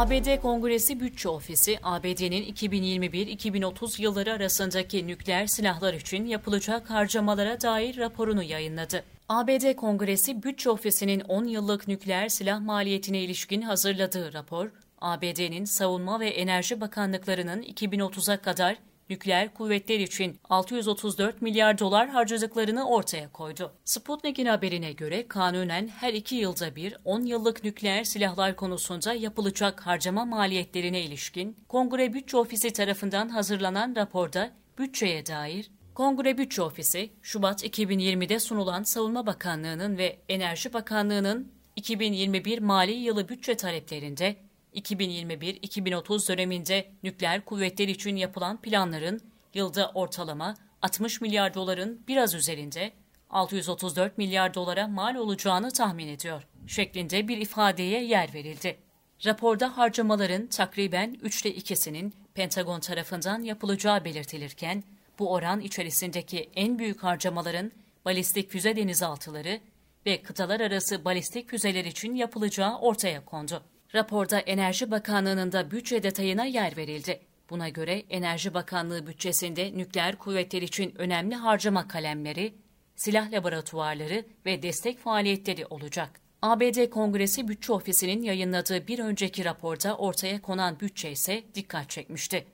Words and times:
ABD 0.00 0.40
Kongresi 0.40 1.00
Bütçe 1.00 1.28
Ofisi, 1.28 1.78
ABD'nin 1.82 2.54
2021-2030 2.54 4.02
yılları 4.02 4.32
arasındaki 4.32 5.06
nükleer 5.06 5.46
silahlar 5.46 5.94
için 5.94 6.26
yapılacak 6.26 6.90
harcamalara 6.90 7.60
dair 7.60 7.96
raporunu 7.96 8.42
yayınladı. 8.42 9.04
ABD 9.28 9.74
Kongresi 9.76 10.42
Bütçe 10.42 10.70
Ofisi'nin 10.70 11.20
10 11.20 11.44
yıllık 11.44 11.88
nükleer 11.88 12.28
silah 12.28 12.60
maliyetine 12.60 13.20
ilişkin 13.20 13.62
hazırladığı 13.62 14.32
rapor, 14.32 14.70
ABD'nin 15.00 15.64
Savunma 15.64 16.20
ve 16.20 16.28
Enerji 16.28 16.80
Bakanlıklarının 16.80 17.62
2030'a 17.62 18.36
kadar 18.36 18.76
nükleer 19.10 19.54
kuvvetler 19.54 20.00
için 20.00 20.40
634 20.50 21.42
milyar 21.42 21.78
dolar 21.78 22.08
harcadıklarını 22.08 22.88
ortaya 22.88 23.32
koydu. 23.32 23.72
Sputnik'in 23.84 24.46
haberine 24.46 24.92
göre 24.92 25.28
kanunen 25.28 25.88
her 25.88 26.14
iki 26.14 26.36
yılda 26.36 26.76
bir 26.76 26.96
10 27.04 27.20
yıllık 27.20 27.64
nükleer 27.64 28.04
silahlar 28.04 28.56
konusunda 28.56 29.14
yapılacak 29.14 29.86
harcama 29.86 30.24
maliyetlerine 30.24 31.00
ilişkin 31.00 31.56
Kongre 31.68 32.12
Bütçe 32.12 32.36
Ofisi 32.36 32.72
tarafından 32.72 33.28
hazırlanan 33.28 33.96
raporda 33.96 34.50
bütçeye 34.78 35.26
dair 35.26 35.70
Kongre 35.94 36.38
Bütçe 36.38 36.62
Ofisi, 36.62 37.10
Şubat 37.22 37.64
2020'de 37.64 38.40
sunulan 38.40 38.82
Savunma 38.82 39.26
Bakanlığı'nın 39.26 39.98
ve 39.98 40.18
Enerji 40.28 40.72
Bakanlığı'nın 40.72 41.52
2021 41.76 42.58
mali 42.58 42.92
yılı 42.92 43.28
bütçe 43.28 43.56
taleplerinde 43.56 44.36
2021-2030 44.74 46.28
döneminde 46.28 46.90
nükleer 47.02 47.44
kuvvetler 47.44 47.88
için 47.88 48.16
yapılan 48.16 48.60
planların 48.60 49.20
yılda 49.54 49.90
ortalama 49.94 50.54
60 50.82 51.20
milyar 51.20 51.54
doların 51.54 52.02
biraz 52.08 52.34
üzerinde 52.34 52.92
634 53.30 54.18
milyar 54.18 54.54
dolara 54.54 54.88
mal 54.88 55.14
olacağını 55.14 55.70
tahmin 55.70 56.08
ediyor 56.08 56.46
şeklinde 56.70 57.28
bir 57.28 57.38
ifadeye 57.38 58.04
yer 58.04 58.34
verildi. 58.34 58.78
Raporda 59.26 59.76
harcamaların 59.76 60.46
takriben 60.46 61.16
üçte 61.22 61.50
ikisinin 61.50 62.14
Pentagon 62.34 62.80
tarafından 62.80 63.42
yapılacağı 63.42 64.04
belirtilirken, 64.04 64.84
bu 65.18 65.32
oran 65.32 65.60
içerisindeki 65.60 66.50
en 66.54 66.78
büyük 66.78 67.02
harcamaların 67.02 67.72
balistik 68.04 68.50
füze 68.50 68.76
denizaltıları 68.76 69.60
ve 70.06 70.22
kıtalar 70.22 70.60
arası 70.60 71.04
balistik 71.04 71.50
füzeler 71.50 71.84
için 71.84 72.14
yapılacağı 72.14 72.78
ortaya 72.78 73.24
kondu. 73.24 73.62
Raporda 73.94 74.38
Enerji 74.38 74.90
Bakanlığı'nın 74.90 75.52
da 75.52 75.70
bütçe 75.70 76.02
detayına 76.02 76.44
yer 76.44 76.76
verildi. 76.76 77.20
Buna 77.50 77.68
göre 77.68 78.02
Enerji 78.10 78.54
Bakanlığı 78.54 79.06
bütçesinde 79.06 79.78
nükleer 79.78 80.16
kuvvetler 80.16 80.62
için 80.62 80.94
önemli 80.98 81.34
harcama 81.34 81.88
kalemleri, 81.88 82.54
silah 82.96 83.32
laboratuvarları 83.32 84.24
ve 84.46 84.62
destek 84.62 84.98
faaliyetleri 84.98 85.66
olacak. 85.66 86.20
ABD 86.42 86.90
Kongresi 86.90 87.48
Bütçe 87.48 87.72
Ofisi'nin 87.72 88.22
yayınladığı 88.22 88.86
bir 88.86 88.98
önceki 88.98 89.44
raporda 89.44 89.96
ortaya 89.96 90.42
konan 90.42 90.80
bütçe 90.80 91.10
ise 91.10 91.42
dikkat 91.54 91.90
çekmişti. 91.90 92.46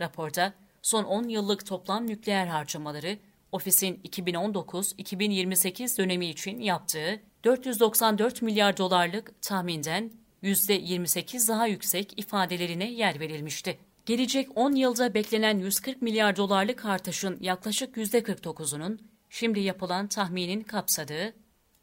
Raporda 0.00 0.52
son 0.82 1.04
10 1.04 1.28
yıllık 1.28 1.66
toplam 1.66 2.06
nükleer 2.06 2.46
harcamaları 2.46 3.18
ofisin 3.52 4.00
2019-2028 4.04 5.98
dönemi 5.98 6.26
için 6.26 6.60
yaptığı 6.60 7.20
494 7.44 8.42
milyar 8.42 8.76
dolarlık 8.76 9.42
tahminden 9.42 10.23
%28 10.44 11.48
daha 11.48 11.66
yüksek 11.66 12.18
ifadelerine 12.18 12.90
yer 12.90 13.20
verilmişti. 13.20 13.78
Gelecek 14.06 14.48
10 14.54 14.72
yılda 14.72 15.14
beklenen 15.14 15.58
140 15.58 16.02
milyar 16.02 16.36
dolarlık 16.36 16.84
artışın 16.84 17.38
yaklaşık 17.40 17.96
%49'unun 17.96 18.98
şimdi 19.30 19.60
yapılan 19.60 20.06
tahminin 20.06 20.60
kapsadığı, 20.60 21.34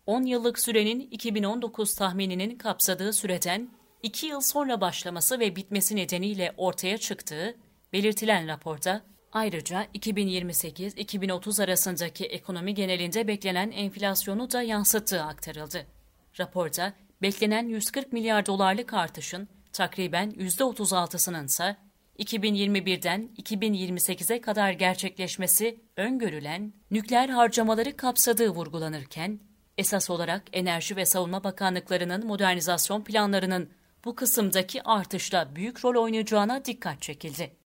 10 0.06 0.24
yıllık 0.24 0.60
sürenin 0.60 1.00
2019 1.00 1.96
tahmininin 1.96 2.58
kapsadığı 2.58 3.14
süreden 3.14 3.70
2 4.04 4.26
yıl 4.26 4.42
sonra 4.42 4.82
başlaması 4.82 5.40
ve 5.40 5.56
bitmesi 5.56 5.96
nedeniyle 5.96 6.54
ortaya 6.58 6.98
çıktığı 6.98 7.56
belirtilen 7.94 8.48
raporda 8.48 9.02
ayrıca 9.32 9.84
2028-2030 9.96 11.64
arasındaki 11.64 12.26
ekonomi 12.26 12.74
genelinde 12.74 13.28
beklenen 13.28 13.72
enflasyonu 13.72 14.52
da 14.52 14.62
yansıttığı 14.62 15.24
aktarıldı. 15.24 15.86
Raporda 16.40 16.94
beklenen 17.22 17.68
140 17.68 18.14
milyar 18.14 18.46
dolarlık 18.46 18.94
artışın 18.94 19.48
takriben 19.74 20.32
%36'sının 20.32 21.46
ise 21.46 21.78
2021'den 22.20 23.30
2028'e 23.38 24.42
kadar 24.42 24.72
gerçekleşmesi 24.72 25.82
öngörülen 25.98 26.74
nükleer 26.92 27.30
harcamaları 27.30 27.98
kapsadığı 27.98 28.50
vurgulanırken, 28.50 29.40
esas 29.78 30.10
olarak 30.10 30.44
Enerji 30.54 30.96
ve 30.96 31.06
Savunma 31.06 31.44
Bakanlıklarının 31.44 32.28
modernizasyon 32.28 33.04
planlarının 33.04 33.70
bu 34.06 34.16
kısımdaki 34.16 34.84
artışla 34.84 35.56
büyük 35.56 35.86
rol 35.86 36.04
oynayacağına 36.04 36.66
dikkat 36.66 37.02
çekildi. 37.02 37.61